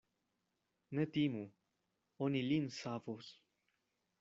Ne 0.99 1.05
timu; 1.17 1.43
oni 2.29 2.43
lin 2.49 2.67
savos. 2.79 3.31